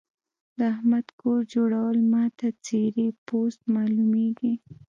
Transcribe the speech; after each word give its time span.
د 0.57 0.59
احمد 0.73 1.07
کور 1.19 1.39
جوړول 1.53 1.97
ما 2.13 2.23
ته 2.37 2.47
څيرې 2.65 3.07
پوست 3.27 3.61
مالومېږي. 3.73 4.53